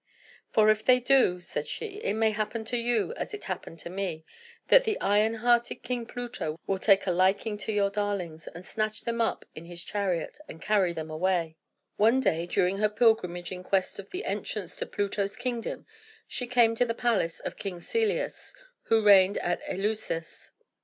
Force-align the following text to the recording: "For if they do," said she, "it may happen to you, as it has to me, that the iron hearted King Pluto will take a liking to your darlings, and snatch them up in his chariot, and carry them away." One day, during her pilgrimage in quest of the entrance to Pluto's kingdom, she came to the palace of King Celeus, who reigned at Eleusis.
"For 0.49 0.71
if 0.71 0.83
they 0.83 0.99
do," 0.99 1.39
said 1.41 1.67
she, 1.67 1.97
"it 1.99 2.15
may 2.15 2.31
happen 2.31 2.65
to 2.65 2.75
you, 2.75 3.13
as 3.17 3.35
it 3.35 3.43
has 3.43 3.59
to 3.77 3.89
me, 3.91 4.25
that 4.69 4.83
the 4.83 4.99
iron 4.99 5.35
hearted 5.35 5.83
King 5.83 6.07
Pluto 6.07 6.59
will 6.65 6.79
take 6.79 7.05
a 7.05 7.11
liking 7.11 7.55
to 7.59 7.71
your 7.71 7.91
darlings, 7.91 8.47
and 8.47 8.65
snatch 8.65 9.01
them 9.01 9.21
up 9.21 9.45
in 9.53 9.65
his 9.65 9.83
chariot, 9.83 10.39
and 10.49 10.59
carry 10.59 10.91
them 10.91 11.11
away." 11.11 11.55
One 11.97 12.19
day, 12.19 12.47
during 12.47 12.79
her 12.79 12.89
pilgrimage 12.89 13.51
in 13.51 13.61
quest 13.61 13.99
of 13.99 14.09
the 14.09 14.25
entrance 14.25 14.75
to 14.77 14.87
Pluto's 14.87 15.35
kingdom, 15.35 15.85
she 16.25 16.47
came 16.47 16.73
to 16.77 16.85
the 16.85 16.95
palace 16.95 17.39
of 17.39 17.55
King 17.55 17.79
Celeus, 17.79 18.55
who 18.85 19.03
reigned 19.03 19.37
at 19.37 19.61
Eleusis. 19.69 20.49